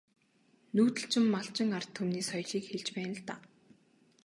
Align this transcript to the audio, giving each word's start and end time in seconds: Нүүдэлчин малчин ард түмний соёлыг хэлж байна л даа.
Нүүдэлчин 0.75 1.25
малчин 1.33 1.69
ард 1.77 1.89
түмний 1.97 2.25
соёлыг 2.29 2.63
хэлж 2.67 2.87
байна 2.95 3.13
л 3.17 3.21
даа. 3.27 3.39